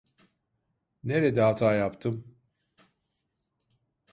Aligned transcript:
Nerede 1.03 1.41
hata 1.41 1.73
yaptım? 1.73 2.37